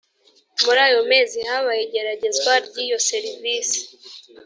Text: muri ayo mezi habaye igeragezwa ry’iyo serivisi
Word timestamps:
muri 0.63 0.79
ayo 0.87 0.99
mezi 1.11 1.37
habaye 1.49 1.81
igeragezwa 1.83 2.53
ry’iyo 2.67 2.97
serivisi 3.09 3.79